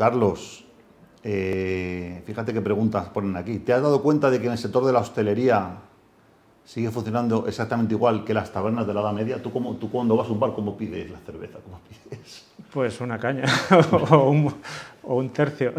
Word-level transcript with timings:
Carlos, 0.00 0.64
eh, 1.22 2.22
fíjate 2.24 2.54
qué 2.54 2.62
preguntas 2.62 3.10
ponen 3.10 3.36
aquí. 3.36 3.58
¿Te 3.58 3.74
has 3.74 3.82
dado 3.82 4.00
cuenta 4.02 4.30
de 4.30 4.40
que 4.40 4.46
en 4.46 4.52
el 4.52 4.56
sector 4.56 4.82
de 4.86 4.94
la 4.94 5.00
hostelería 5.00 5.72
sigue 6.64 6.90
funcionando 6.90 7.46
exactamente 7.46 7.92
igual 7.92 8.24
que 8.24 8.32
las 8.32 8.50
tabernas 8.50 8.86
de 8.86 8.94
la 8.94 9.02
Edad 9.02 9.12
Media? 9.12 9.42
¿Tú, 9.42 9.52
cómo, 9.52 9.76
tú 9.76 9.90
cuando 9.90 10.16
vas 10.16 10.26
a 10.26 10.32
un 10.32 10.40
bar, 10.40 10.54
¿cómo 10.54 10.74
pides 10.74 11.10
la 11.10 11.18
cerveza? 11.18 11.58
¿Cómo 11.62 11.80
pides? 11.86 12.46
Pues 12.72 12.98
una 13.02 13.18
caña 13.18 13.44
o, 14.10 14.30
un, 15.02 15.28
tercio. 15.28 15.74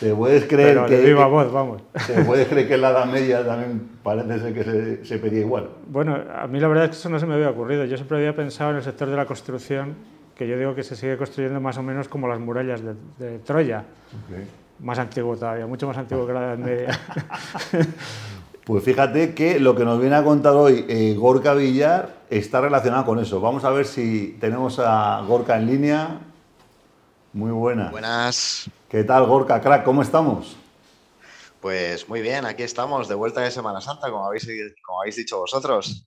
¿Te 0.00 0.12
puedes 0.12 0.46
creer 0.46 0.84
que... 0.86 0.96
De 0.96 1.04
viva 1.04 1.28
voz, 1.28 1.52
vamos. 1.52 1.82
¿Te 2.08 2.24
puedes 2.24 2.48
creer 2.48 2.66
que 2.66 2.74
en 2.74 2.80
la 2.80 2.90
Edad 2.90 3.06
Media 3.06 3.46
también 3.46 3.88
parece 4.02 4.40
ser 4.40 4.52
que 4.52 5.04
se, 5.04 5.18
pedía 5.18 5.42
igual? 5.42 5.68
Bueno, 5.86 6.18
a 6.36 6.48
mí 6.48 6.58
la 6.58 6.66
verdad 6.66 6.86
es 6.86 6.90
que 6.90 6.96
eso 6.96 7.08
no 7.08 7.20
se 7.20 7.26
me 7.26 7.34
había 7.34 7.50
ocurrido. 7.50 7.84
Yo 7.84 7.96
siempre 7.96 8.16
había 8.16 8.34
pensado 8.34 8.70
en 8.72 8.78
el 8.78 8.82
sector 8.82 9.08
de 9.08 9.16
la 9.16 9.26
construcción, 9.26 9.94
que 10.34 10.48
yo 10.48 10.58
digo 10.58 10.74
que 10.74 10.82
se 10.82 10.96
sigue 10.96 11.16
construyendo 11.16 11.60
más 11.60 11.78
o 11.78 11.82
menos 11.82 12.08
como 12.08 12.28
las 12.28 12.40
murallas 12.40 12.80
de, 13.18 13.38
Troya. 13.40 13.84
Más 14.80 14.98
antiguo 14.98 15.36
todavía, 15.36 15.66
mucho 15.66 15.86
más 15.86 15.96
antiguo 15.96 16.26
que 16.26 16.32
la 16.32 16.40
Edad 16.40 16.58
Media. 16.58 17.00
Pues 18.64 18.82
fíjate 18.82 19.34
que 19.34 19.60
lo 19.60 19.76
que 19.76 19.84
nos 19.84 20.00
viene 20.00 20.16
a 20.16 20.24
contar 20.24 20.54
hoy 20.54 20.86
eh, 20.88 21.14
Gorka 21.18 21.52
Villar 21.52 22.14
está 22.30 22.62
relacionado 22.62 23.04
con 23.04 23.18
eso. 23.18 23.38
Vamos 23.38 23.62
a 23.64 23.68
ver 23.68 23.84
si 23.84 24.38
tenemos 24.40 24.78
a 24.78 25.20
Gorka 25.28 25.58
en 25.58 25.66
línea. 25.66 26.18
Muy 27.34 27.50
buena. 27.50 27.90
Buenas. 27.90 28.70
¿Qué 28.88 29.04
tal, 29.04 29.26
Gorka, 29.26 29.60
crack? 29.60 29.84
¿Cómo 29.84 30.00
estamos? 30.00 30.56
Pues 31.60 32.08
muy 32.08 32.22
bien, 32.22 32.46
aquí 32.46 32.62
estamos, 32.62 33.06
de 33.06 33.14
vuelta 33.14 33.42
de 33.42 33.50
Semana 33.50 33.82
Santa, 33.82 34.10
como 34.10 34.26
habéis, 34.26 34.48
como 34.86 35.02
habéis 35.02 35.16
dicho 35.16 35.38
vosotros. 35.38 36.06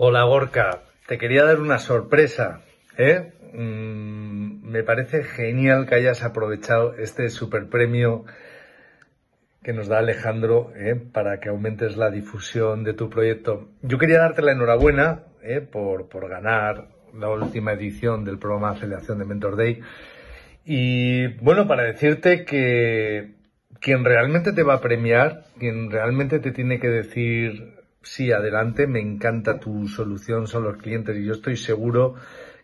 Hola, 0.00 0.22
Gorka. 0.22 0.82
Te 1.08 1.18
quería 1.18 1.42
dar 1.42 1.58
una 1.58 1.78
sorpresa. 1.78 2.60
¿eh? 2.96 3.32
Mm, 3.52 4.70
me 4.70 4.84
parece 4.84 5.24
genial 5.24 5.86
que 5.88 5.96
hayas 5.96 6.22
aprovechado 6.22 6.94
este 6.94 7.28
super 7.30 7.68
premio 7.68 8.24
que 9.60 9.72
nos 9.72 9.88
da 9.88 9.98
Alejandro 9.98 10.70
¿eh? 10.76 10.94
para 10.94 11.40
que 11.40 11.48
aumentes 11.48 11.96
la 11.96 12.12
difusión 12.12 12.84
de 12.84 12.94
tu 12.94 13.10
proyecto. 13.10 13.70
Yo 13.82 13.98
quería 13.98 14.20
darte 14.20 14.40
la 14.40 14.52
enhorabuena 14.52 15.24
¿eh? 15.42 15.62
por, 15.62 16.06
ganar 16.28 16.86
la 17.12 17.30
última 17.30 17.72
edición 17.72 18.24
del 18.24 18.38
programa 18.38 18.70
de 18.70 18.76
aceleración 18.76 19.18
de 19.18 19.24
Mentor 19.24 19.56
Day. 19.56 19.80
Y 20.64 21.26
bueno, 21.42 21.66
para 21.66 21.82
decirte 21.82 22.44
que 22.44 23.34
quien 23.80 24.04
realmente 24.04 24.52
te 24.52 24.62
va 24.62 24.74
a 24.74 24.80
premiar, 24.80 25.42
quien 25.58 25.90
realmente 25.90 26.38
te 26.38 26.52
tiene 26.52 26.78
que 26.78 26.88
decir 26.88 27.78
sí, 28.02 28.32
adelante, 28.32 28.86
me 28.86 29.00
encanta 29.00 29.60
tu 29.60 29.88
solución, 29.88 30.46
son 30.46 30.64
los 30.64 30.76
clientes 30.76 31.16
y 31.16 31.24
yo 31.24 31.32
estoy 31.32 31.56
seguro 31.56 32.14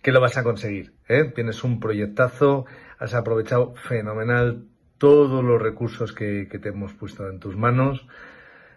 que 0.03 0.13
lo 0.13 0.21
vas 0.21 0.37
a 0.37 0.45
conseguir. 0.45 0.93
¿eh? 1.09 1.25
Tienes 1.35 1.65
un 1.65 1.81
proyectazo, 1.81 2.67
has 2.99 3.15
aprovechado 3.15 3.75
fenomenal 3.75 4.65
todos 4.99 5.43
los 5.43 5.61
recursos 5.61 6.13
que, 6.13 6.47
te 6.47 6.69
hemos 6.69 6.93
puesto 6.93 7.29
en 7.29 7.41
tus 7.41 7.57
manos. 7.57 8.07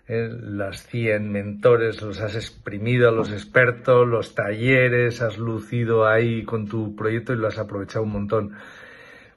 Eh, 0.08 0.30
las 0.32 0.88
100 0.88 1.30
mentores 1.30 2.02
los 2.02 2.22
has 2.22 2.36
exprimido 2.36 3.12
los 3.12 3.32
expertos, 3.32 4.08
los 4.08 4.36
talleres, 4.36 5.22
has 5.22 5.38
lucido 5.38 6.08
ahí 6.08 6.44
con 6.44 6.68
tu 6.68 6.96
proyecto 6.96 7.34
y 7.34 7.38
lo 7.38 7.48
has 7.48 7.58
aprovechado 7.58 8.04
un 8.04 8.12
montón. 8.12 8.54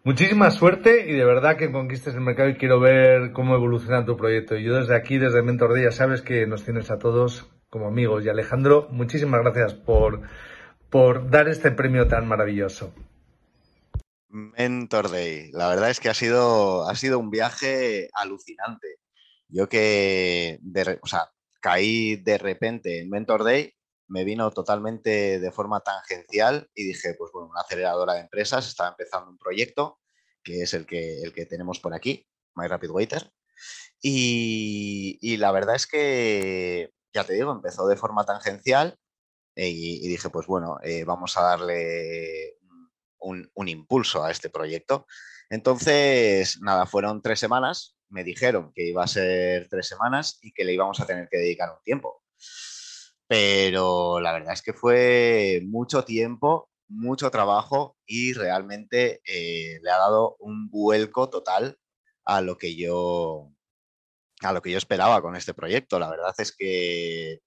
Muchísima 0.03 0.51
suerte 0.51 1.11
y 1.11 1.13
de 1.13 1.25
verdad 1.27 1.59
que 1.59 1.71
conquistes 1.71 2.15
el 2.15 2.23
mercado 2.23 2.49
y 2.49 2.57
quiero 2.57 2.81
ver 2.81 3.33
cómo 3.33 3.55
evoluciona 3.55 4.07
tu 4.07 4.17
proyecto. 4.17 4.57
Y 4.57 4.65
yo 4.65 4.77
desde 4.77 4.97
aquí, 4.97 5.19
desde 5.19 5.43
Mentor 5.43 5.79
ya 5.79 5.93
sabes 5.93 6.23
que 6.23 6.47
nos 6.47 6.65
tienes 6.65 6.91
a 6.91 6.99
todos 6.99 7.51
como 7.69 7.87
amigos. 7.87 8.25
Y 8.25 8.31
Alejandro, 8.31 8.89
muchísimas 8.91 9.43
gracias 9.43 9.75
por, 9.75 10.23
por 10.89 11.31
dar 11.31 11.49
este 11.49 11.71
premio 11.71 12.09
tan 12.09 12.27
maravilloso. 12.27 12.95
Mentor 14.31 15.11
Day. 15.11 15.51
La 15.53 15.69
verdad 15.69 15.91
es 15.91 16.01
que 16.01 16.09
ha 16.09 16.15
sido, 16.15 16.89
ha 16.89 16.95
sido 16.95 17.19
un 17.19 17.31
viaje 17.31 18.09
alucinante. 18.15 18.97
Yo 19.49 19.69
que 19.69 20.61
o 21.03 21.07
sea, 21.07 21.31
caí 21.61 22.17
de 22.17 22.39
repente 22.39 23.01
en 23.01 23.11
Mentor 23.11 23.45
Day, 23.45 23.75
me 24.11 24.25
vino 24.25 24.51
totalmente 24.51 25.39
de 25.39 25.53
forma 25.53 25.81
tangencial 25.81 26.69
y 26.75 26.85
dije, 26.85 27.15
pues 27.15 27.31
bueno, 27.33 27.49
una 27.49 27.61
aceleradora 27.61 28.15
de 28.15 28.21
empresas, 28.21 28.67
estaba 28.69 28.91
empezando 28.91 29.31
un 29.31 29.39
proyecto, 29.39 30.01
que 30.43 30.63
es 30.63 30.75
el 30.75 30.85
que, 30.85 31.23
el 31.23 31.33
que 31.33 31.47
tenemos 31.47 31.81
por 31.81 31.95
aquí, 31.95 32.27
My 32.55 32.67
Rapid 32.67 32.91
Waiter. 32.91 33.33
Y, 34.03 35.19
y 35.21 35.37
la 35.37 35.53
verdad 35.53 35.77
es 35.77 35.87
que, 35.87 36.93
ya 37.15 37.25
te 37.25 37.35
digo, 37.35 37.53
empezó 37.53 37.87
de 37.87 37.97
forma 37.97 38.25
tangencial 38.25 38.99
y, 39.55 40.09
dije, 40.09 40.31
pues 40.31 40.47
bueno, 40.47 40.79
eh, 40.83 41.05
vamos 41.05 41.37
a 41.37 41.43
darle 41.43 42.57
un, 43.19 43.69
impulso 43.69 44.25
a 44.25 44.31
este 44.31 44.51
proyecto. 44.51 45.07
Entonces, 45.51 46.61
nada, 46.63 46.87
fueron 46.87 47.23
tres 47.23 47.41
semanas, 47.41 47.97
me 48.09 48.25
dijeron 48.25 48.73
que 48.75 48.87
iba 48.87 49.05
a 49.05 49.09
ser 49.09 49.69
tres 49.69 49.87
semanas 49.87 50.39
y 50.43 50.53
que 50.53 50.65
le 50.65 50.73
íbamos 50.73 51.01
a 51.01 51.07
tener 51.07 51.29
que 51.29 51.39
dedicar 51.39 51.71
un 51.71 51.83
tiempo. 51.85 52.23
Pero 53.31 54.19
la 54.19 54.33
verdad 54.33 54.55
es 54.55 54.61
que 54.61 54.73
fue 54.73 55.63
mucho 55.65 56.05
tiempo, 56.05 56.69
mucho 56.89 57.31
trabajo 57.31 57.97
y 58.05 58.33
realmente 58.33 59.21
eh, 59.25 59.79
le 59.85 59.89
ha 59.89 59.99
dado 59.99 60.35
un 60.41 60.69
vuelco 60.69 61.31
total 61.31 61.79
a 62.25 62.41
lo 62.41 62.59
que 62.59 62.75
yo 62.75 63.53
a 64.43 64.53
lo 64.53 64.61
que 64.61 64.73
yo 64.73 64.79
esperaba 64.79 65.23
con 65.23 65.37
este 65.37 65.55
proyecto. 65.55 66.01
La 66.01 66.11
verdad 66.11 66.35
es 66.39 66.51
que 66.51 67.39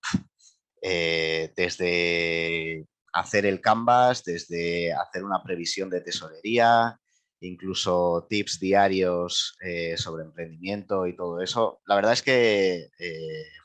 eh, 0.82 1.52
desde 1.54 2.88
hacer 3.12 3.46
el 3.46 3.60
canvas, 3.60 4.24
desde 4.24 4.94
hacer 4.94 5.26
una 5.26 5.44
previsión 5.44 5.90
de 5.90 6.00
tesorería, 6.00 6.98
incluso 7.42 8.26
tips 8.30 8.58
diarios 8.62 9.58
eh, 9.60 9.98
sobre 9.98 10.24
emprendimiento 10.24 11.08
y 11.08 11.16
todo 11.18 11.42
eso. 11.42 11.82
La 11.88 11.96
verdad 11.96 12.14
es 12.14 12.22
que 12.22 12.88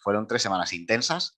fueron 0.03 0.27
tres 0.27 0.43
semanas 0.43 0.73
intensas, 0.73 1.38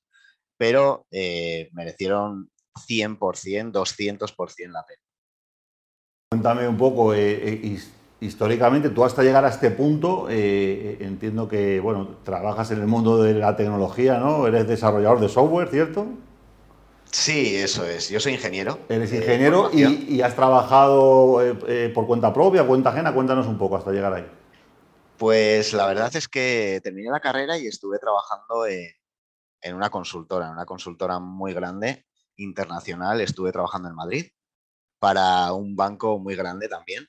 pero 0.60 1.06
eh, 1.10 1.70
merecieron 1.72 2.50
100%, 2.86 3.72
200% 3.72 4.70
la 4.70 4.84
pena. 4.84 5.00
Cuéntame 6.30 6.68
un 6.68 6.76
poco, 6.76 7.14
históricamente, 8.20 8.90
tú 8.90 9.02
hasta 9.02 9.22
llegar 9.22 9.42
a 9.46 9.48
este 9.48 9.70
punto, 9.70 10.28
entiendo 10.28 11.48
que, 11.48 11.80
bueno, 11.80 12.18
trabajas 12.24 12.70
en 12.72 12.80
el 12.80 12.86
mundo 12.86 13.22
de 13.22 13.32
la 13.32 13.56
tecnología, 13.56 14.18
¿no? 14.18 14.46
Eres 14.46 14.68
desarrollador 14.68 15.18
de 15.20 15.30
software, 15.30 15.70
¿cierto? 15.70 16.06
Sí, 17.10 17.56
eso 17.56 17.86
es. 17.86 18.08
Yo 18.10 18.20
soy 18.20 18.34
ingeniero. 18.34 18.78
Eres 18.88 19.12
ingeniero 19.14 19.70
y, 19.72 20.20
has 20.20 20.36
trabajado 20.36 21.42
eh, 21.42 21.58
eh, 21.66 21.92
por 21.92 22.06
cuenta 22.06 22.32
propia, 22.32 22.66
cuenta 22.66 22.90
ajena. 22.90 23.14
Cuéntanos 23.14 23.46
un 23.46 23.58
poco 23.58 23.76
hasta 23.76 23.90
llegar 23.90 24.12
ahí. 24.12 24.26
Pues 25.16 25.72
la 25.72 25.86
verdad 25.86 26.14
es 26.14 26.28
que 26.28 26.80
terminé 26.82 27.10
la 27.10 27.20
carrera 27.20 27.58
y 27.58 27.66
estuve 27.66 27.98
trabajando 27.98 28.66
en, 28.66 28.90
una 29.74 29.90
consultora, 29.90 30.46
en 30.46 30.52
una 30.52 30.66
consultora 30.66 31.18
muy 31.18 31.52
grande, 31.52 32.06
internacional. 32.36 33.20
Estuve 33.20 33.52
trabajando 33.52 33.88
en 33.88 33.94
Madrid 33.94 34.26
para 34.98 35.52
un 35.52 35.76
banco 35.76 36.18
muy 36.18 36.36
grande 36.36 36.68
también, 36.68 37.06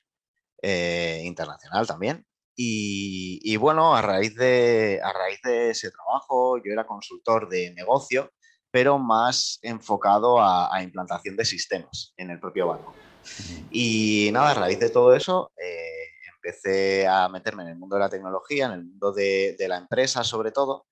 eh, 0.62 1.22
internacional 1.24 1.86
también. 1.86 2.26
Y, 2.54 3.40
y, 3.42 3.56
bueno, 3.56 3.96
a 3.96 4.02
raíz, 4.02 4.34
de, 4.36 5.00
a 5.02 5.12
raíz 5.12 5.40
de 5.42 5.70
ese 5.70 5.90
trabajo, 5.90 6.58
yo 6.58 6.72
era 6.72 6.86
consultor 6.86 7.48
de 7.48 7.72
negocio 7.72 8.30
pero 8.72 8.98
más 8.98 9.58
enfocado 9.62 10.40
a, 10.40 10.82
implantación 10.82 11.36
de 11.36 11.44
sistemas 11.44 12.14
en 12.16 12.30
el 12.30 12.40
propio 12.40 12.68
banco. 12.68 12.94
Y 13.70 14.30
nada, 14.32 14.52
a 14.52 14.54
raíz 14.54 14.80
de 14.80 14.88
todo 14.88 15.14
eso, 15.14 15.52
eh, 15.62 16.08
empecé 16.34 17.06
a 17.06 17.28
meterme 17.28 17.64
en 17.64 17.68
el 17.68 17.76
mundo 17.76 17.96
de 17.96 18.00
la 18.00 18.08
tecnología, 18.08 18.66
en 18.66 18.72
el 18.72 18.84
mundo 18.84 19.12
de, 19.12 19.54
la 19.68 19.76
empresa 19.76 20.24
sobre 20.24 20.52
todo, 20.52 20.86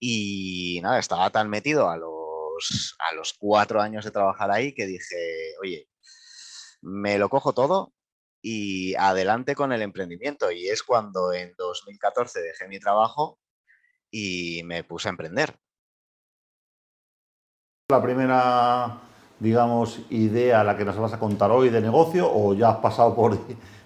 y 0.00 0.80
nada, 0.82 0.98
estaba 0.98 1.30
tan 1.30 1.48
metido 1.50 1.90
a 1.90 1.96
los, 1.96 2.96
a 3.10 3.14
los 3.14 3.34
cuatro 3.38 3.80
años 3.80 4.04
de 4.04 4.10
trabajar 4.10 4.50
ahí 4.50 4.74
que 4.74 4.86
dije, 4.86 5.54
oye, 5.62 5.88
me 6.82 7.18
lo 7.18 7.28
cojo 7.28 7.52
todo 7.52 7.92
y 8.42 8.94
adelante 8.96 9.54
con 9.54 9.72
el 9.72 9.82
emprendimiento. 9.82 10.50
Y 10.50 10.68
es 10.68 10.82
cuando 10.82 11.32
en 11.32 11.54
2014 11.56 12.40
dejé 12.40 12.68
mi 12.68 12.80
trabajo 12.80 13.38
y 14.10 14.62
me 14.64 14.82
puse 14.84 15.08
a 15.08 15.10
emprender 15.10 15.54
la 17.90 18.00
primera, 18.00 19.00
digamos, 19.38 20.00
idea 20.10 20.64
la 20.64 20.76
que 20.76 20.84
nos 20.84 20.96
vas 20.96 21.12
a 21.12 21.18
contar 21.18 21.50
hoy 21.50 21.68
de 21.68 21.80
negocio 21.80 22.30
o 22.32 22.54
ya 22.54 22.70
has 22.70 22.76
pasado 22.78 23.14
por, 23.14 23.36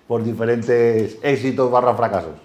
por 0.07 0.23
diferentes 0.23 1.19
éxitos 1.23 1.71
barra 1.71 1.97
fracasos? 1.97 2.39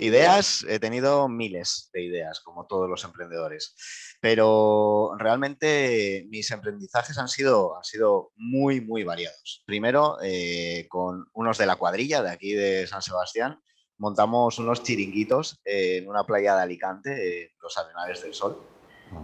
Ideas, 0.00 0.64
he 0.68 0.78
tenido 0.78 1.28
miles 1.28 1.90
de 1.92 2.04
ideas, 2.04 2.40
como 2.40 2.66
todos 2.66 2.88
los 2.88 3.02
emprendedores, 3.02 3.74
pero 4.20 5.12
realmente 5.18 6.26
mis 6.30 6.52
aprendizajes 6.52 7.18
han 7.18 7.28
sido, 7.28 7.76
han 7.76 7.82
sido 7.82 8.30
muy, 8.36 8.80
muy 8.80 9.02
variados. 9.02 9.64
Primero, 9.66 10.18
eh, 10.22 10.86
con 10.88 11.26
unos 11.32 11.58
de 11.58 11.66
la 11.66 11.76
cuadrilla 11.76 12.22
de 12.22 12.30
aquí 12.30 12.52
de 12.52 12.86
San 12.86 13.02
Sebastián, 13.02 13.60
montamos 13.96 14.60
unos 14.60 14.84
chiringuitos 14.84 15.60
en 15.64 16.08
una 16.08 16.24
playa 16.24 16.54
de 16.54 16.62
Alicante, 16.62 17.54
los 17.60 17.76
Arenales 17.76 18.22
del 18.22 18.34
Sol, 18.34 18.62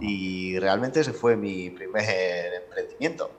Y 0.01 0.57
realmente 0.59 1.01
ese 1.01 1.13
fue 1.13 1.37
mi 1.37 1.69
primer 1.69 2.53
emprendimiento. 2.63 3.31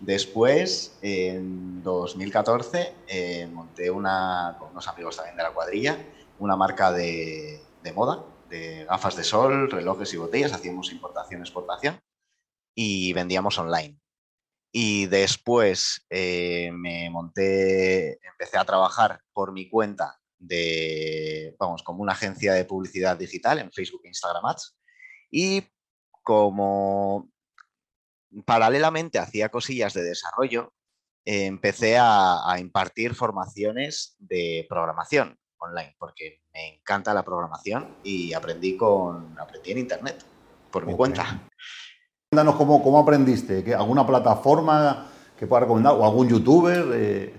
Después, 0.00 0.98
en 1.02 1.82
2014, 1.82 2.92
eh, 3.08 3.48
monté 3.50 3.90
una, 3.90 4.56
con 4.58 4.70
unos 4.70 4.86
amigos 4.86 5.16
también 5.16 5.36
de 5.36 5.42
la 5.42 5.50
cuadrilla, 5.50 5.98
una 6.38 6.56
marca 6.56 6.92
de, 6.92 7.60
moda, 7.94 8.24
de 8.48 8.84
gafas 8.84 9.16
de 9.16 9.24
sol, 9.24 9.70
relojes 9.70 10.12
y 10.14 10.16
botellas. 10.16 10.52
Hacíamos 10.52 10.92
importación-exportación 10.92 12.00
y 12.74 13.12
vendíamos 13.12 13.58
online. 13.58 13.98
Y 14.72 15.06
después 15.06 16.06
eh, 16.10 16.70
me 16.72 17.08
monté, 17.10 18.18
empecé 18.26 18.58
a 18.58 18.64
trabajar 18.64 19.20
por 19.32 19.52
mi 19.52 19.68
cuenta 19.68 20.20
de, 20.38 21.56
vamos, 21.58 21.82
como 21.82 22.02
una 22.02 22.12
agencia 22.12 22.52
de 22.52 22.64
publicidad 22.64 23.16
digital 23.16 23.58
en 23.58 23.72
Facebook 23.72 24.02
e 24.04 24.08
Instagram 24.08 24.44
Ads. 24.46 24.76
Y 25.30 25.64
como 26.22 27.30
paralelamente 28.44 29.18
hacía 29.18 29.48
cosillas 29.48 29.94
de 29.94 30.02
desarrollo, 30.02 30.72
empecé 31.24 31.98
a, 31.98 32.56
impartir 32.58 33.14
formaciones 33.14 34.16
de 34.18 34.66
programación 34.68 35.38
online, 35.58 35.94
porque 35.98 36.42
me 36.52 36.76
encanta 36.76 37.14
la 37.14 37.24
programación 37.24 37.96
y 38.02 38.32
aprendí, 38.32 38.76
con, 38.76 39.38
aprendí 39.38 39.72
en 39.72 39.78
Internet, 39.78 40.24
por 40.70 40.86
mi 40.86 40.94
cuenta. 40.94 41.48
Cuéntanos 42.30 42.56
cómo, 42.56 42.82
cómo 42.82 42.98
aprendiste, 42.98 43.74
¿alguna 43.74 44.06
plataforma 44.06 45.10
que 45.36 45.46
pueda 45.46 45.60
recomendar 45.60 45.94
o 45.94 46.04
algún 46.04 46.28
youtuber? 46.28 46.84
Eh? 46.92 47.34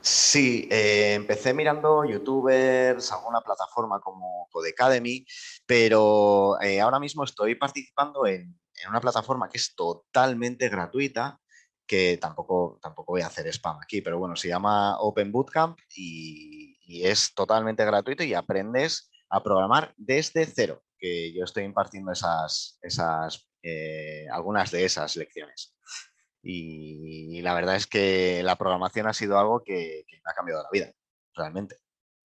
Sí, 0.00 0.68
eh, 0.70 1.14
empecé 1.14 1.52
mirando 1.52 2.04
youtubers, 2.04 3.10
alguna 3.10 3.40
plataforma 3.40 3.98
como 4.00 4.48
Codecademy, 4.52 5.26
pero 5.66 6.60
eh, 6.60 6.80
ahora 6.80 7.00
mismo 7.00 7.24
estoy 7.24 7.56
participando 7.56 8.24
en, 8.24 8.56
una 8.88 9.00
plataforma 9.00 9.48
que 9.48 9.58
es 9.58 9.74
totalmente 9.74 10.68
gratuita, 10.68 11.40
que 11.86 12.18
tampoco, 12.18 12.78
tampoco 12.80 13.14
voy 13.14 13.22
a 13.22 13.26
hacer 13.26 13.48
spam 13.48 13.78
aquí, 13.82 14.00
pero 14.00 14.18
bueno, 14.18 14.36
se 14.36 14.46
llama 14.46 14.96
Open 15.00 15.32
Bootcamp 15.32 15.78
y, 15.96 16.75
es 16.86 17.34
totalmente 17.34 17.84
gratuito 17.84 18.22
y 18.24 18.34
aprendes 18.34 19.10
a 19.28 19.42
programar 19.42 19.92
desde 19.96 20.46
cero, 20.46 20.82
que 20.98 21.32
yo 21.32 21.44
estoy 21.44 21.64
impartiendo 21.64 22.12
esas, 22.12 22.78
esas 22.82 23.46
eh, 23.62 24.26
algunas 24.30 24.70
de 24.70 24.84
esas 24.84 25.16
lecciones. 25.16 25.74
Y, 26.40 27.42
la 27.42 27.54
verdad 27.54 27.74
es 27.74 27.88
que 27.88 28.40
la 28.44 28.56
programación 28.56 29.08
ha 29.08 29.12
sido 29.12 29.38
algo 29.38 29.64
que, 29.64 30.04
me 30.08 30.30
ha 30.30 30.34
cambiado 30.34 30.62
la 30.62 30.68
vida, 30.72 30.92
realmente. 31.34 31.76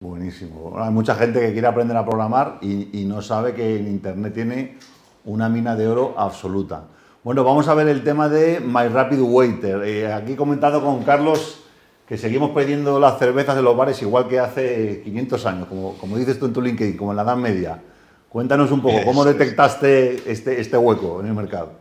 Buenísimo. 0.00 0.74
hay 0.82 0.90
mucha 0.90 1.14
gente 1.14 1.40
que 1.40 1.52
quiere 1.52 1.68
aprender 1.68 1.96
a 1.96 2.04
programar 2.04 2.58
y, 2.60 3.04
no 3.04 3.22
sabe 3.22 3.54
que 3.54 3.76
en 3.76 3.86
Internet 3.86 4.34
tiene 4.34 4.78
una 5.24 5.48
mina 5.48 5.76
de 5.76 5.86
oro 5.86 6.14
absoluta. 6.18 6.88
Bueno, 7.22 7.44
vamos 7.44 7.68
a 7.68 7.74
ver 7.74 7.86
el 7.86 8.02
tema 8.02 8.28
de 8.28 8.58
My 8.58 8.88
Rapid 8.88 9.20
Waiter. 9.20 9.84
Eh, 9.84 10.12
aquí 10.12 10.34
comentado 10.34 10.82
con 10.82 11.04
Carlos 11.04 11.57
que 12.08 12.16
seguimos 12.16 12.50
pidiendo 12.56 12.98
las 12.98 13.18
cervezas 13.18 13.54
de 13.54 13.62
los 13.62 13.76
bares 13.76 14.00
igual 14.00 14.26
que 14.28 14.40
hace 14.40 15.02
500 15.02 15.46
años, 15.46 15.68
como, 15.68 15.98
como 15.98 16.16
dices 16.16 16.38
tú 16.38 16.46
en 16.46 16.54
tu 16.54 16.62
LinkedIn, 16.62 16.96
como 16.96 17.10
en 17.10 17.16
la 17.16 17.22
Edad 17.22 17.36
Media. 17.36 17.82
Cuéntanos 18.30 18.70
un 18.70 18.80
poco, 18.80 19.04
¿cómo 19.04 19.24
detectaste 19.24 20.30
este, 20.30 20.58
este 20.58 20.76
hueco 20.78 21.20
en 21.20 21.26
el 21.26 21.34
mercado? 21.34 21.72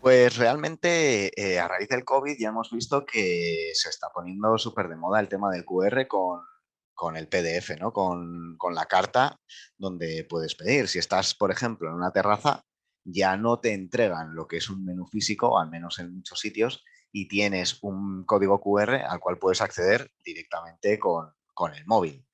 Pues 0.00 0.36
realmente 0.36 1.32
eh, 1.36 1.58
a 1.58 1.68
raíz 1.68 1.88
del 1.88 2.04
COVID 2.04 2.36
ya 2.38 2.48
hemos 2.48 2.70
visto 2.70 3.04
que 3.04 3.72
se 3.74 3.90
está 3.90 4.08
poniendo 4.14 4.56
súper 4.56 4.88
de 4.88 4.96
moda 4.96 5.20
el 5.20 5.28
tema 5.28 5.50
del 5.50 5.64
QR 5.66 6.06
con, 6.06 7.16
el 7.16 7.28
PDF, 7.28 7.78
¿no? 7.78 7.92
Con, 7.92 8.56
con, 8.56 8.74
la 8.74 8.86
carta 8.86 9.38
donde 9.76 10.26
puedes 10.28 10.54
pedir. 10.54 10.88
Si 10.88 10.98
estás, 10.98 11.34
por 11.34 11.50
ejemplo, 11.50 11.88
en 11.88 11.96
una 11.96 12.10
terraza, 12.10 12.64
ya 13.04 13.36
no 13.36 13.60
te 13.60 13.74
entregan 13.74 14.34
lo 14.34 14.46
que 14.46 14.58
es 14.58 14.70
un 14.70 14.84
menú 14.84 15.06
físico, 15.06 15.58
al 15.58 15.68
menos 15.68 15.98
en 15.98 16.14
muchos 16.14 16.40
sitios, 16.40 16.82
y 17.16 17.28
tienes 17.28 17.78
un 17.80 18.24
código 18.26 18.60
QR 18.60 18.96
al 19.08 19.20
cual 19.20 19.38
puedes 19.38 19.62
acceder 19.62 20.10
directamente 20.22 20.98
con, 20.98 21.32
con 21.54 21.74
el 21.74 21.86
móvil. 21.86 22.26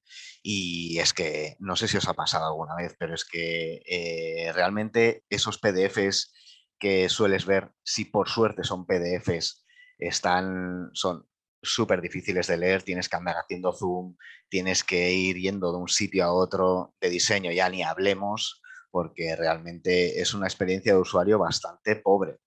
Y 0.43 0.99
es 0.99 1.13
que, 1.13 1.55
no 1.61 1.77
sé 1.77 1.87
si 1.87 1.99
os 1.99 2.09
ha 2.09 2.15
pasado 2.15 2.47
alguna 2.47 2.75
vez, 2.75 2.97
pero 2.99 3.15
es 3.15 3.25
que 3.25 3.81
eh, 3.87 4.53
realmente 4.53 5.23
esos 5.31 5.59
PDFs 5.59 6.33
que 6.81 7.09
sueles 7.09 7.47
ver, 7.47 7.71
si 7.85 8.07
por 8.07 8.29
suerte 8.29 8.65
son 8.65 8.85
PDFs, 8.85 9.65
están, 9.99 10.91
son 10.95 11.29
súper 11.63 12.01
difíciles 12.01 12.49
de 12.49 12.57
leer, 12.57 12.83
tienes 12.83 13.09
que 13.09 13.15
andar 13.15 13.37
haciendo 13.37 13.73
zoom, 13.73 14.17
tienes 14.49 14.83
que 14.83 15.13
ir 15.13 15.37
yendo 15.37 15.71
de 15.71 15.79
un 15.79 15.89
sitio 15.89 16.25
a 16.25 16.33
otro 16.33 16.93
de 17.01 17.09
diseño, 17.09 17.53
ya 17.53 17.69
ni 17.69 17.85
hablemos, 17.85 18.61
porque 18.91 19.37
realmente 19.37 20.21
es 20.21 20.35
una 20.35 20.49
experiencia 20.49 20.93
de 20.93 21.01
usuario 21.01 21.39
bastante 21.39 21.95
pobre. 21.95 22.41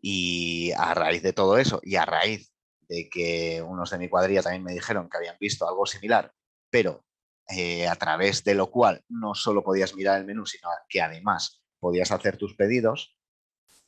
Y 0.00 0.72
a 0.76 0.94
raíz 0.94 1.22
de 1.22 1.32
todo 1.32 1.58
eso, 1.58 1.80
y 1.82 1.96
a 1.96 2.04
raíz 2.04 2.52
de 2.88 3.08
que 3.10 3.62
unos 3.62 3.90
de 3.90 3.98
mi 3.98 4.08
cuadrilla 4.08 4.42
también 4.42 4.64
me 4.64 4.72
dijeron 4.72 5.08
que 5.10 5.18
habían 5.18 5.36
visto 5.38 5.68
algo 5.68 5.86
similar 5.86 6.32
pero 6.70 7.04
eh, 7.48 7.86
a 7.88 7.96
través 7.96 8.44
de 8.44 8.54
lo 8.54 8.70
cual 8.70 9.02
no 9.08 9.34
solo 9.34 9.62
podías 9.62 9.94
mirar 9.94 10.18
el 10.18 10.26
menú, 10.26 10.46
sino 10.46 10.68
que 10.88 11.00
además 11.00 11.62
podías 11.80 12.10
hacer 12.10 12.36
tus 12.36 12.54
pedidos, 12.54 13.16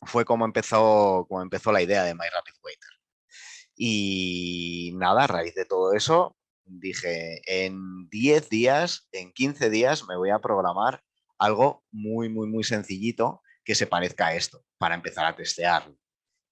fue 0.03 0.25
como 0.25 0.45
empezó, 0.45 1.27
como 1.29 1.43
empezó 1.43 1.73
la 1.73 1.83
idea 1.83 2.05
de 2.05 2.15
My 2.15 2.27
Rapid 2.33 2.55
Waiter. 2.63 2.91
Y 3.77 4.93
nada, 4.97 5.25
a 5.25 5.27
raíz 5.27 5.55
de 5.55 5.67
todo 5.67 5.93
eso, 5.93 6.37
dije, 6.65 7.43
en 7.47 8.09
10 8.09 8.49
días, 8.49 9.09
en 9.13 9.33
15 9.33 9.69
días, 9.69 10.07
me 10.09 10.17
voy 10.17 10.31
a 10.31 10.39
programar 10.39 11.03
algo 11.39 11.85
muy, 11.91 12.29
muy, 12.29 12.47
muy 12.47 12.65
sencillito 12.65 13.43
que 13.71 13.77
se 13.77 13.87
parezca 13.87 14.27
a 14.27 14.35
esto, 14.35 14.65
para 14.79 14.97
empezar 14.97 15.25
a 15.27 15.37
testearlo. 15.37 15.97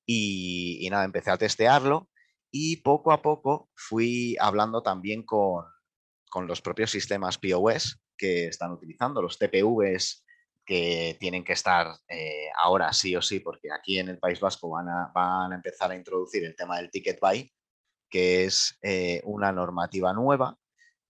y 0.06 0.86
nada, 0.88 1.04
empecé 1.04 1.32
a 1.32 1.36
testearlo 1.36 2.08
y 2.48 2.76
poco 2.76 3.10
a 3.10 3.22
poco 3.22 3.70
fui 3.74 4.36
hablando 4.38 4.84
también 4.84 5.24
con, 5.24 5.64
con 6.30 6.46
los 6.46 6.62
propios 6.62 6.92
sistemas 6.92 7.38
POS 7.38 8.00
que 8.16 8.46
están 8.46 8.70
utilizando, 8.70 9.20
los 9.20 9.36
TPVs 9.36 10.24
que 10.64 11.16
tienen 11.18 11.42
que 11.42 11.54
estar 11.54 11.88
eh, 12.08 12.50
ahora 12.56 12.92
sí 12.92 13.16
o 13.16 13.22
sí, 13.22 13.40
porque 13.40 13.72
aquí 13.72 13.98
en 13.98 14.10
el 14.10 14.18
País 14.20 14.38
Vasco 14.38 14.70
van 14.70 14.88
a, 14.88 15.10
van 15.12 15.52
a 15.52 15.56
empezar 15.56 15.90
a 15.90 15.96
introducir 15.96 16.44
el 16.44 16.54
tema 16.54 16.76
del 16.76 16.90
ticket 16.92 17.18
buy, 17.20 17.50
que 18.08 18.44
es 18.44 18.78
eh, 18.82 19.20
una 19.24 19.50
normativa 19.50 20.12
nueva 20.12 20.56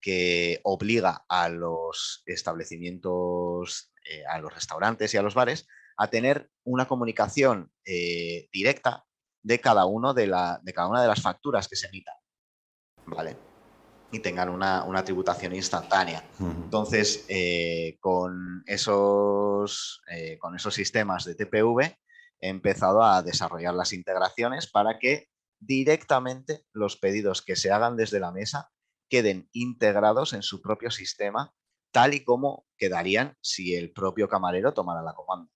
que 0.00 0.60
obliga 0.62 1.26
a 1.28 1.50
los 1.50 2.22
establecimientos, 2.24 3.92
eh, 4.08 4.24
a 4.26 4.38
los 4.38 4.54
restaurantes 4.54 5.12
y 5.12 5.18
a 5.18 5.22
los 5.22 5.34
bares 5.34 5.66
a 5.98 6.08
tener 6.08 6.50
una 6.64 6.86
comunicación 6.86 7.70
directa 7.84 9.04
de 9.42 9.60
cada, 9.60 9.86
uno 9.86 10.14
de, 10.14 10.26
la, 10.26 10.60
de 10.62 10.72
cada 10.72 10.88
una 10.88 11.02
de 11.02 11.08
las 11.08 11.20
facturas 11.20 11.68
que 11.68 11.76
se 11.76 11.88
emitan. 11.88 12.14
¿Vale? 13.06 13.48
y 14.10 14.20
tengan 14.20 14.48
una, 14.48 15.04
tributación 15.04 15.54
instantánea. 15.54 16.24
Entonces, 16.40 17.24
eh, 17.28 17.98
con, 18.00 18.62
esos, 18.66 20.02
eh, 20.10 20.38
con 20.38 20.54
esos 20.56 20.74
sistemas 20.74 21.24
de 21.24 21.34
TPV 21.34 21.96
he 22.40 22.48
empezado 22.48 23.02
a 23.02 23.22
desarrollar 23.22 23.74
las 23.74 23.92
integraciones 23.92 24.70
para 24.70 24.98
que 24.98 25.28
directamente 25.60 26.64
los 26.72 26.96
pedidos 26.96 27.42
que 27.42 27.56
se 27.56 27.70
hagan 27.70 27.96
desde 27.96 28.20
la 28.20 28.32
mesa 28.32 28.70
queden 29.10 29.48
integrados 29.52 30.32
en 30.32 30.42
su 30.42 30.62
propio 30.62 30.90
sistema, 30.90 31.52
tal 31.92 32.14
y 32.14 32.24
como 32.24 32.66
quedarían 32.76 33.36
si 33.40 33.74
el 33.74 33.92
propio 33.92 34.28
camarero 34.28 34.72
tomara 34.72 35.02
la 35.02 35.14
comanda. 35.14 35.50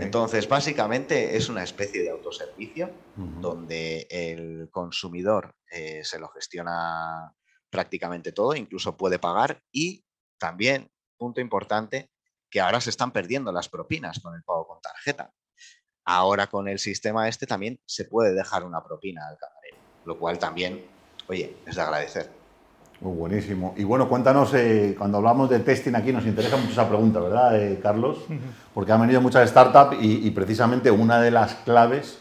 Entonces, 0.00 0.48
básicamente 0.48 1.36
es 1.36 1.48
una 1.48 1.62
especie 1.62 2.02
de 2.02 2.10
autoservicio 2.10 2.90
donde 3.16 4.06
el 4.10 4.70
consumidor 4.70 5.54
eh, 5.70 6.02
se 6.04 6.18
lo 6.18 6.28
gestiona 6.28 7.34
prácticamente 7.68 8.32
todo, 8.32 8.54
incluso 8.54 8.96
puede 8.96 9.18
pagar 9.18 9.62
y 9.70 10.04
también, 10.38 10.90
punto 11.18 11.40
importante, 11.40 12.10
que 12.50 12.60
ahora 12.60 12.80
se 12.80 12.90
están 12.90 13.12
perdiendo 13.12 13.52
las 13.52 13.68
propinas 13.68 14.20
con 14.20 14.34
el 14.34 14.42
pago 14.42 14.66
con 14.66 14.80
tarjeta. 14.80 15.34
Ahora 16.04 16.46
con 16.46 16.68
el 16.68 16.78
sistema 16.78 17.28
este 17.28 17.46
también 17.46 17.78
se 17.84 18.06
puede 18.06 18.32
dejar 18.32 18.64
una 18.64 18.82
propina 18.82 19.28
al 19.28 19.36
camarero, 19.36 19.76
lo 20.06 20.18
cual 20.18 20.38
también, 20.38 20.86
oye, 21.28 21.56
es 21.66 21.76
de 21.76 21.82
agradecer. 21.82 22.37
Muy 23.00 23.14
buenísimo. 23.14 23.74
Y 23.76 23.84
bueno, 23.84 24.08
cuéntanos, 24.08 24.52
eh, 24.54 24.96
cuando 24.98 25.18
hablamos 25.18 25.48
de 25.48 25.60
testing 25.60 25.94
aquí 25.94 26.12
nos 26.12 26.26
interesa 26.26 26.56
mucho 26.56 26.72
esa 26.72 26.88
pregunta, 26.88 27.20
¿verdad, 27.20 27.60
eh, 27.60 27.78
Carlos? 27.80 28.24
Porque 28.74 28.90
han 28.90 29.00
venido 29.00 29.20
muchas 29.20 29.48
startups 29.48 29.96
y, 30.00 30.28
precisamente 30.32 30.90
una 30.90 31.20
de 31.20 31.30
las 31.30 31.54
claves 31.54 32.18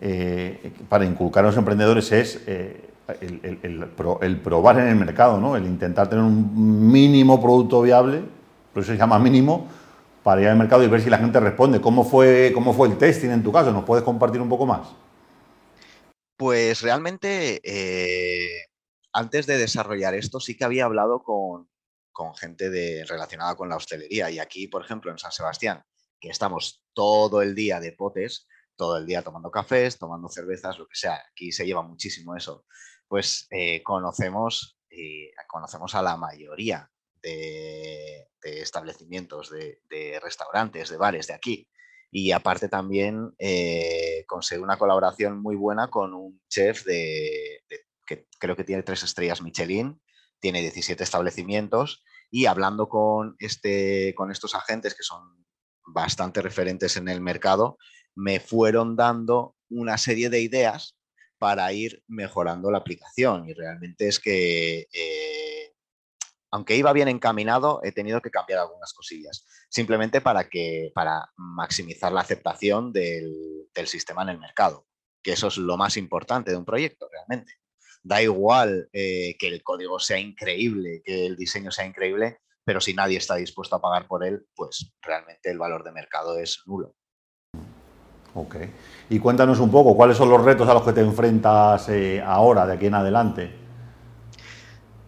eh, 0.00 0.72
para 0.88 1.04
inculcar 1.04 1.44
a 1.44 1.48
los 1.48 1.56
emprendedores 1.56 2.12
es 2.12 2.40
el, 2.46 3.86
probar 4.44 4.78
en 4.78 4.86
el 4.86 4.96
mercado, 4.96 5.40
¿no? 5.40 5.56
el 5.56 5.64
intentar 5.64 6.08
tener 6.08 6.24
un 6.24 6.90
mínimo 6.90 7.40
producto 7.40 7.82
viable, 7.82 8.22
por 8.72 8.84
eso 8.84 8.92
se 8.92 8.98
llama 8.98 9.18
mínimo, 9.18 9.66
para 10.22 10.40
ir 10.40 10.48
al 10.48 10.56
mercado 10.56 10.84
y 10.84 10.88
ver 10.88 11.00
si 11.00 11.10
la 11.10 11.18
gente 11.18 11.40
responde. 11.40 11.80
¿Cómo 11.80 12.04
fue, 12.04 12.52
cómo 12.54 12.72
fue 12.72 12.88
el 12.88 12.96
testing 12.96 13.30
en 13.30 13.42
tu 13.42 13.50
caso? 13.50 13.72
¿Nos 13.72 13.84
puedes 13.84 14.04
compartir 14.04 14.40
un 14.40 14.48
poco 14.48 14.66
más? 14.66 14.88
Pues 16.36 16.82
realmente, 16.82 17.60
eh, 17.64 18.66
antes 19.16 19.46
de 19.46 19.56
desarrollar 19.56 20.14
esto, 20.14 20.40
sí 20.40 20.58
que 20.58 20.64
había 20.64 20.84
hablado 20.84 21.22
con, 21.22 21.68
gente 22.38 22.68
de, 22.68 23.02
relacionada 23.06 23.56
con 23.56 23.70
la 23.70 23.76
hostelería. 23.76 24.30
Y 24.30 24.38
aquí, 24.38 24.68
por 24.68 24.84
ejemplo, 24.84 25.10
en 25.10 25.16
San 25.16 25.32
Sebastián, 25.32 25.82
que 26.20 26.28
estamos 26.28 26.84
todo 26.92 27.40
el 27.40 27.54
día 27.54 27.80
de 27.80 27.92
potes, 27.92 28.46
todo 28.76 28.98
el 28.98 29.06
día 29.06 29.22
tomando 29.22 29.50
cafés, 29.50 29.98
tomando 29.98 30.28
cervezas, 30.28 30.78
lo 30.78 30.86
que 30.86 30.96
sea, 30.96 31.18
aquí 31.30 31.50
se 31.50 31.64
lleva 31.64 31.80
muchísimo 31.80 32.36
eso, 32.36 32.66
pues 33.08 33.46
eh, 33.50 33.82
conocemos, 33.82 34.78
eh, 34.90 35.30
conocemos 35.48 35.94
a 35.94 36.02
la 36.02 36.18
mayoría 36.18 36.90
de, 37.22 38.28
establecimientos, 38.42 39.50
de, 39.50 40.20
restaurantes, 40.22 40.90
de 40.90 40.96
bares 40.98 41.26
de 41.28 41.32
aquí. 41.32 41.66
Y 42.10 42.32
aparte 42.32 42.68
también 42.68 43.34
eh, 43.38 44.24
conseguí 44.26 44.62
una 44.62 44.76
colaboración 44.76 45.40
muy 45.40 45.56
buena 45.56 45.88
con 45.88 46.12
un 46.12 46.40
chef 46.48 46.84
de, 46.84 47.62
que 48.06 48.26
creo 48.38 48.56
que 48.56 48.64
tiene 48.64 48.82
tres 48.82 49.02
estrellas 49.02 49.42
Michelin, 49.42 50.00
tiene 50.40 50.60
17 50.60 51.02
establecimientos 51.02 52.04
y 52.30 52.46
hablando 52.46 52.88
con, 52.88 53.36
este, 53.38 54.14
con 54.14 54.30
estos 54.30 54.54
agentes 54.54 54.94
que 54.94 55.02
son 55.02 55.46
bastante 55.86 56.42
referentes 56.42 56.96
en 56.96 57.08
el 57.08 57.20
mercado, 57.20 57.78
me 58.14 58.40
fueron 58.40 58.96
dando 58.96 59.54
una 59.68 59.98
serie 59.98 60.30
de 60.30 60.40
ideas 60.40 60.96
para 61.38 61.72
ir 61.72 62.02
mejorando 62.08 62.70
la 62.70 62.78
aplicación. 62.78 63.48
Y 63.48 63.54
realmente 63.54 64.08
es 64.08 64.18
que, 64.18 64.88
eh, 64.92 65.74
aunque 66.50 66.76
iba 66.76 66.92
bien 66.92 67.08
encaminado, 67.08 67.80
he 67.84 67.92
tenido 67.92 68.20
que 68.20 68.30
cambiar 68.30 68.60
algunas 68.60 68.92
cosillas, 68.92 69.46
simplemente 69.68 70.20
para, 70.20 70.48
que, 70.48 70.90
para 70.94 71.30
maximizar 71.36 72.12
la 72.12 72.22
aceptación 72.22 72.92
del, 72.92 73.68
del 73.74 73.86
sistema 73.86 74.22
en 74.22 74.30
el 74.30 74.38
mercado, 74.38 74.86
que 75.22 75.32
eso 75.32 75.48
es 75.48 75.58
lo 75.58 75.76
más 75.76 75.96
importante 75.96 76.50
de 76.50 76.56
un 76.56 76.64
proyecto 76.64 77.08
realmente. 77.10 77.52
Da 78.06 78.22
igual 78.22 78.88
eh, 78.92 79.34
que 79.36 79.48
el 79.48 79.64
código 79.64 79.98
sea 79.98 80.20
increíble, 80.20 81.02
que 81.04 81.26
el 81.26 81.34
diseño 81.34 81.72
sea 81.72 81.86
increíble, 81.86 82.38
pero 82.64 82.80
si 82.80 82.94
nadie 82.94 83.18
está 83.18 83.34
dispuesto 83.34 83.74
a 83.74 83.80
pagar 83.80 84.06
por 84.06 84.24
él, 84.24 84.46
pues 84.54 84.92
realmente 85.02 85.50
el 85.50 85.58
valor 85.58 85.82
de 85.82 85.90
mercado 85.90 86.38
es 86.38 86.62
nulo. 86.66 86.94
Ok. 88.34 88.56
Y 89.10 89.18
cuéntanos 89.18 89.58
un 89.58 89.72
poco, 89.72 89.96
¿cuáles 89.96 90.16
son 90.16 90.30
los 90.30 90.40
retos 90.44 90.68
a 90.68 90.74
los 90.74 90.84
que 90.84 90.92
te 90.92 91.00
enfrentas 91.00 91.88
eh, 91.88 92.22
ahora, 92.24 92.64
de 92.64 92.74
aquí 92.74 92.86
en 92.86 92.94
adelante? 92.94 93.52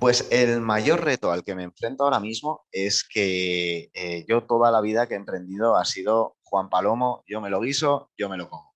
Pues 0.00 0.26
el 0.32 0.60
mayor 0.60 1.04
reto 1.04 1.30
al 1.30 1.44
que 1.44 1.54
me 1.54 1.62
enfrento 1.62 2.02
ahora 2.02 2.18
mismo 2.18 2.66
es 2.72 3.06
que 3.08 3.90
eh, 3.94 4.24
yo 4.28 4.42
toda 4.42 4.72
la 4.72 4.80
vida 4.80 5.06
que 5.06 5.14
he 5.14 5.18
emprendido 5.18 5.76
ha 5.76 5.84
sido 5.84 6.36
Juan 6.42 6.68
Palomo, 6.68 7.22
yo 7.28 7.40
me 7.40 7.50
lo 7.50 7.60
guiso, 7.60 8.10
yo 8.18 8.28
me 8.28 8.36
lo 8.36 8.50
como. 8.50 8.67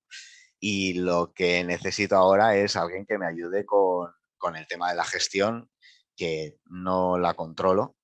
Y 0.62 0.94
lo 0.94 1.32
que 1.34 1.64
necesito 1.64 2.16
ahora 2.16 2.56
es 2.56 2.76
alguien 2.76 3.04
que 3.04 3.18
me 3.18 3.26
ayude 3.26 3.66
con, 3.66 4.12
con 4.38 4.56
el 4.56 4.66
tema 4.68 4.90
de 4.90 4.96
la 4.96 5.04
gestión, 5.04 5.68
que 6.16 6.58
no 6.66 7.18
la 7.18 7.34
controlo 7.34 7.96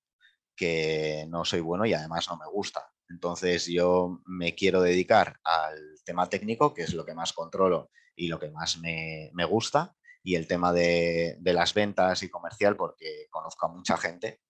que 0.59 1.25
no 1.29 1.45
soy 1.45 1.61
bueno 1.61 1.85
y 1.85 1.93
además 1.93 2.27
no 2.27 2.35
me 2.35 2.45
gusta. 2.51 2.91
Entonces 3.07 3.65
yo 3.67 4.19
me 4.25 4.55
quiero 4.55 4.81
dedicar 4.81 5.39
al 5.45 5.79
tema 6.03 6.27
técnico, 6.27 6.73
que 6.73 6.81
es 6.83 6.93
lo 6.93 7.05
que 7.05 7.13
más 7.13 7.31
controlo 7.31 7.89
y 8.13 8.27
lo 8.27 8.39
que 8.39 8.51
más 8.51 8.77
me, 8.77 9.31
gusta, 9.45 9.95
y 10.21 10.35
el 10.35 10.47
tema 10.47 10.73
de, 10.73 11.37
las 11.41 11.73
ventas 11.73 12.23
y 12.23 12.29
comercial, 12.29 12.75
porque 12.75 13.27
conozco 13.29 13.67
a 13.67 13.69
mucha 13.69 13.95
gente 13.95 14.41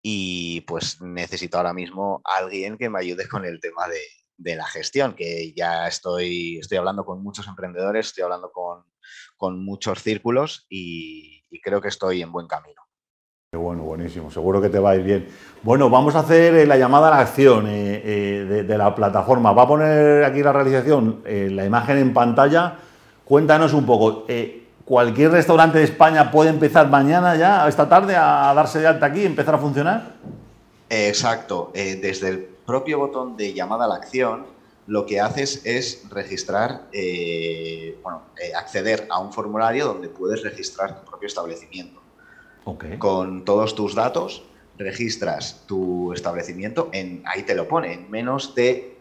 y 0.00 0.60
pues 0.60 1.00
necesito 1.00 1.56
ahora 1.56 1.74
mismo 1.74 2.20
alguien 2.24 2.78
que 2.78 2.88
me 2.88 3.00
ayude 3.00 3.28
con 3.28 3.44
el 3.44 3.60
tema 3.60 3.88
de, 3.88 4.00
la 4.44 4.66
gestión, 4.66 5.14
que 5.14 5.52
ya 5.54 5.86
estoy, 5.86 6.58
estoy 6.58 6.78
hablando 6.78 7.04
con 7.04 7.22
muchos 7.22 7.46
emprendedores, 7.46 8.06
estoy 8.06 8.24
hablando 8.24 8.50
con, 8.52 8.84
muchos 9.64 10.00
círculos 10.02 10.66
y 10.68 11.42
creo 11.62 11.80
que 11.80 11.88
estoy 11.88 12.22
en 12.22 12.30
buen 12.30 12.46
camino. 12.46 12.82
Bueno, 13.54 13.82
buenísimo, 13.82 14.30
seguro 14.30 14.62
que 14.62 14.70
te 14.70 14.78
va 14.78 14.92
a 14.92 14.96
ir 14.96 15.02
bien. 15.02 15.28
Bueno, 15.62 15.90
vamos 15.90 16.14
a 16.14 16.20
hacer 16.20 16.54
eh, 16.54 16.64
la 16.64 16.78
llamada 16.78 17.08
a 17.08 17.10
la 17.10 17.18
acción 17.18 17.66
eh, 17.66 18.00
eh, 18.02 18.64
de, 18.66 18.78
la 18.78 18.94
plataforma. 18.94 19.52
Va 19.52 19.64
a 19.64 19.68
poner 19.68 20.24
aquí 20.24 20.42
la 20.42 20.54
realización 20.54 21.20
la 21.26 21.66
imagen 21.66 21.98
en 21.98 22.14
pantalla. 22.14 22.78
Cuéntanos 23.26 23.74
un 23.74 23.84
poco, 23.84 24.24
¿cualquier 24.86 25.32
restaurante 25.32 25.76
de 25.76 25.84
España 25.84 26.30
puede 26.30 26.48
empezar 26.48 26.88
mañana 26.88 27.36
ya, 27.36 27.68
esta 27.68 27.86
tarde, 27.90 28.16
a 28.16 28.54
darse 28.54 28.78
de 28.78 28.86
alta 28.86 29.04
aquí 29.04 29.20
y 29.20 29.26
empezar 29.26 29.54
a 29.54 29.58
funcionar? 29.58 30.14
Exacto, 30.88 31.72
desde 31.74 32.28
el 32.30 32.51
propio 32.72 32.98
botón 32.98 33.36
de 33.36 33.52
llamada 33.52 33.84
a 33.84 33.88
la 33.88 33.96
acción, 33.96 34.46
lo 34.86 35.04
que 35.04 35.20
haces 35.20 35.60
es 35.66 36.08
registrar, 36.08 36.88
bueno, 38.02 38.22
acceder 38.56 39.06
a 39.10 39.20
un 39.20 39.30
formulario 39.30 39.84
donde 39.84 40.08
puedes 40.08 40.42
registrar 40.42 40.98
tu 40.98 41.10
propio 41.10 41.26
establecimiento. 41.26 42.00
Con 42.98 43.44
todos 43.44 43.74
tus 43.74 43.94
datos, 43.94 44.44
registras 44.78 45.64
tu 45.66 46.14
establecimiento, 46.14 46.88
en, 46.94 47.22
ahí 47.26 47.42
te 47.42 47.54
lo 47.54 47.68
pone, 47.68 47.92
en 47.92 48.10
menos 48.10 48.54
de, 48.54 48.96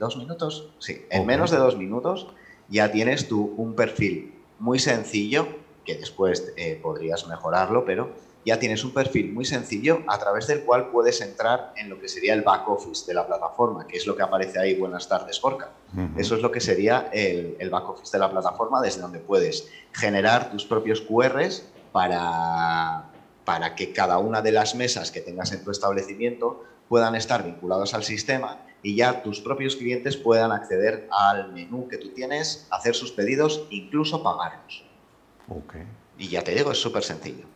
dos 0.00 0.16
minutos. 0.16 0.70
Sí, 0.80 1.06
en 1.08 1.24
menos 1.24 1.52
de 1.52 1.58
dos 1.58 1.78
minutos 1.78 2.26
ya 2.68 2.90
tienes 2.90 3.28
tú 3.28 3.54
un 3.56 3.76
perfil 3.76 4.34
muy 4.58 4.80
sencillo, 4.80 5.46
que 5.84 5.94
después 5.94 6.52
eh, 6.56 6.80
podrías 6.82 7.28
mejorarlo, 7.28 7.84
pero 7.84 8.12
ya 8.44 8.58
tienes 8.58 8.84
un 8.84 8.92
perfil 8.92 9.32
muy 9.32 9.44
sencillo 9.44 10.02
a 10.06 10.18
través 10.18 10.46
del 10.46 10.64
cual 10.64 10.90
puedes 10.90 11.20
entrar 11.20 11.72
en 11.76 11.88
lo 11.88 11.98
que 11.98 12.08
sería 12.08 12.34
el 12.34 12.42
back 12.42 12.68
office 12.68 13.06
de 13.06 13.14
la 13.14 13.26
plataforma, 13.26 13.86
que 13.86 13.96
es 13.96 14.06
lo 14.06 14.16
que 14.16 14.22
aparece 14.22 14.58
ahí, 14.58 14.74
buenas 14.74 15.08
tardes, 15.08 15.40
Gorka. 15.40 15.70
Eso 16.16 16.34
es 16.34 16.42
lo 16.42 16.50
que 16.50 16.60
sería 16.60 17.08
el, 17.12 17.56
el, 17.58 17.70
back 17.70 17.88
office 17.88 18.12
de 18.12 18.18
la 18.18 18.30
plataforma, 18.30 18.80
desde 18.82 19.00
donde 19.00 19.20
puedes 19.20 19.68
generar 19.92 20.50
tus 20.50 20.64
propios 20.64 21.00
QRs 21.00 21.64
para, 21.92 23.10
para 23.44 23.74
que 23.74 23.92
cada 23.92 24.18
una 24.18 24.42
de 24.42 24.52
las 24.52 24.74
mesas 24.74 25.10
que 25.10 25.20
tengas 25.20 25.52
en 25.52 25.62
tu 25.62 25.70
establecimiento 25.70 26.64
puedan 26.88 27.14
estar 27.14 27.44
vinculados 27.44 27.94
al 27.94 28.04
sistema 28.04 28.58
y 28.82 28.96
ya 28.96 29.22
tus 29.22 29.40
propios 29.40 29.76
clientes 29.76 30.16
puedan 30.16 30.52
acceder 30.52 31.08
al 31.10 31.52
menú 31.52 31.88
que 31.88 31.96
tú 31.96 32.10
tienes, 32.10 32.66
hacer 32.70 32.94
sus 32.94 33.12
pedidos, 33.12 33.66
incluso 33.70 34.22
pagarlos. 34.22 34.84
Okay. 35.48 35.86
Y 36.18 36.28
ya 36.28 36.42
te 36.42 36.54
digo, 36.54 36.72
es 36.72 36.78
súper 36.78 37.02
sencillo. 37.02 37.46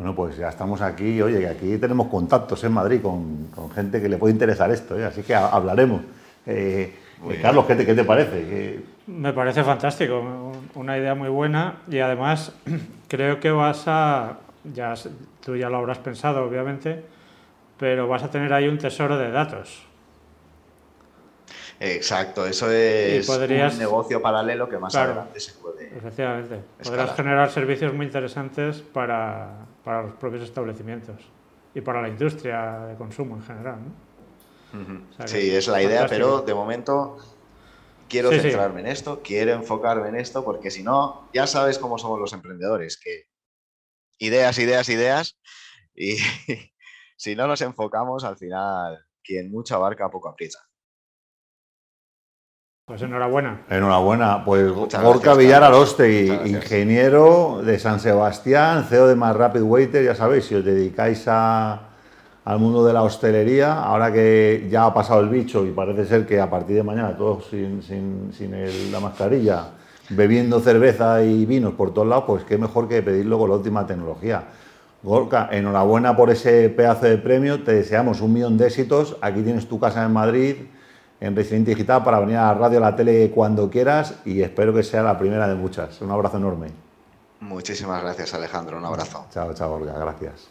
Bueno, 0.00 0.14
pues 0.14 0.38
ya 0.38 0.48
estamos 0.48 0.80
aquí, 0.80 1.20
oye, 1.20 1.46
aquí 1.46 1.76
tenemos 1.76 2.06
contactos 2.06 2.64
en 2.64 2.72
Madrid 2.72 3.02
con, 3.02 3.50
gente 3.74 4.00
que 4.00 4.08
le 4.08 4.16
puede 4.16 4.32
interesar 4.32 4.70
esto, 4.70 4.98
¿eh? 4.98 5.04
así 5.04 5.22
que 5.22 5.34
hablaremos. 5.34 6.00
Eh, 6.46 6.94
Carlos, 7.42 7.66
¿qué 7.66 7.74
te, 7.74 7.84
¿qué 7.84 7.94
te, 7.94 8.02
parece? 8.02 8.80
Me 9.08 9.34
parece 9.34 9.62
fantástico, 9.62 10.54
una 10.74 10.96
idea 10.96 11.14
muy 11.14 11.28
buena 11.28 11.82
y 11.86 11.98
además 11.98 12.50
creo 13.08 13.40
que 13.40 13.50
vas 13.50 13.82
a, 13.88 14.38
ya, 14.72 14.94
tú 15.44 15.54
ya 15.54 15.68
lo 15.68 15.76
habrás 15.76 15.98
pensado 15.98 16.46
obviamente, 16.46 17.04
pero 17.78 18.08
vas 18.08 18.22
a 18.22 18.30
tener 18.30 18.50
ahí 18.54 18.68
un 18.68 18.78
tesoro 18.78 19.18
de 19.18 19.30
datos. 19.30 19.84
Exacto, 21.78 22.46
eso 22.46 22.70
es 22.70 23.28
un 23.28 23.78
negocio 23.78 24.22
paralelo 24.22 24.66
que 24.66 24.78
más 24.78 24.94
adelante 24.94 25.40
se 25.40 25.52
puede. 25.52 25.94
Efectivamente, 25.94 26.60
podrás 26.82 27.14
generar 27.14 27.50
servicios 27.50 27.92
muy 27.92 28.06
interesantes 28.06 28.78
para, 28.80 29.66
para, 29.84 30.02
los 30.02 30.14
propios 30.14 30.42
establecimientos 30.42 31.16
y 31.74 31.80
para 31.80 32.02
la 32.02 32.08
industria 32.08 32.86
de 32.86 32.96
consumo 32.96 33.36
en 33.36 33.42
general. 33.42 33.78
sí, 35.26 35.50
es 35.50 35.68
la 35.68 35.82
idea, 35.82 36.06
pero 36.06 36.42
de 36.42 36.54
momento 36.54 37.16
quiero 38.08 38.30
centrarme 38.30 38.80
en 38.80 38.88
esto, 38.88 39.20
quiero 39.22 39.52
enfocarme 39.52 40.08
en 40.08 40.16
esto, 40.16 40.44
porque 40.44 40.70
si 40.70 40.82
no, 40.82 41.28
ya 41.32 41.46
sabes 41.46 41.78
cómo 41.78 41.98
somos 41.98 42.18
los 42.18 42.32
emprendedores, 42.32 42.98
que 42.98 43.26
ideas, 44.18 44.58
ideas, 44.58 44.88
ideas, 44.88 45.38
y 45.94 46.16
si 47.16 47.36
no 47.36 47.46
nos 47.46 47.60
enfocamos, 47.60 48.24
al 48.24 48.36
final, 48.36 49.06
quien 49.22 49.50
mucho 49.50 49.76
abarca, 49.76 50.10
poco 50.10 50.28
aprieta. 50.28 50.58
Pues 52.90 53.02
enhorabuena. 53.02 53.60
Enhorabuena. 53.70 54.44
Pues 54.44 54.72
Gorka 54.72 55.34
Villar 55.34 55.62
Aroste, 55.62 56.26
ingeniero 56.44 57.62
de 57.64 57.78
San 57.78 58.00
Sebastián, 58.00 58.84
CEO 58.88 59.06
de 59.06 59.14
Más 59.14 59.36
Rapid 59.36 59.62
Waiter, 59.62 60.04
ya 60.04 60.16
sabéis, 60.16 60.46
si 60.46 60.56
os 60.56 60.64
dedicáis 60.64 61.22
a 61.28 61.82
al 62.44 62.58
mundo 62.58 62.84
de 62.84 62.92
la 62.92 63.04
hostelería, 63.04 63.74
ahora 63.74 64.12
que 64.12 64.66
ya 64.68 64.86
ha 64.86 64.92
pasado 64.92 65.20
el 65.20 65.28
bicho 65.28 65.64
y 65.64 65.70
parece 65.70 66.04
ser 66.04 66.26
que 66.26 66.40
a 66.40 66.50
partir 66.50 66.74
de 66.74 66.82
mañana 66.82 67.16
todos 67.16 67.44
sin, 67.48 67.80
sin, 67.80 68.90
la 68.90 68.98
mascarilla, 68.98 69.66
bebiendo 70.08 70.58
cerveza 70.58 71.22
y 71.22 71.46
vinos 71.46 71.74
por 71.74 71.94
todos 71.94 72.08
lados, 72.08 72.24
pues 72.26 72.42
qué 72.42 72.58
mejor 72.58 72.88
que 72.88 73.02
pedirlo 73.02 73.38
con 73.38 73.50
la 73.50 73.54
última 73.54 73.86
tecnología. 73.86 74.46
Gorka, 75.04 75.48
enhorabuena 75.52 76.16
por 76.16 76.28
ese 76.30 76.68
pedazo 76.70 77.06
de 77.06 77.18
premio, 77.18 77.62
te 77.62 77.72
deseamos 77.72 78.20
un 78.20 78.32
millón 78.32 78.58
de 78.58 78.66
éxitos, 78.66 79.16
aquí 79.20 79.42
tienes 79.42 79.68
tu 79.68 79.78
casa 79.78 80.04
en 80.04 80.12
Madrid, 80.12 80.56
en 81.20 81.36
Residente 81.36 81.72
Digital, 81.72 82.02
para 82.02 82.18
venir 82.20 82.36
a 82.36 82.46
la 82.46 82.54
radio, 82.54 82.78
a 82.78 82.82
la 82.82 82.96
tele 82.96 83.30
cuando 83.30 83.70
quieras 83.70 84.14
y 84.24 84.40
espero 84.42 84.74
que 84.74 84.82
sea 84.82 85.02
la 85.02 85.18
primera 85.18 85.46
de 85.46 85.54
muchas. 85.54 86.00
Un 86.00 86.10
abrazo 86.10 86.38
enorme. 86.38 86.68
Muchísimas 87.40 88.02
gracias 88.02 88.34
Alejandro, 88.34 88.78
un 88.78 88.84
abrazo. 88.84 89.26
Chao, 89.30 89.54
chao 89.54 89.78
Gorka, 89.78 89.98
gracias. 89.98 90.50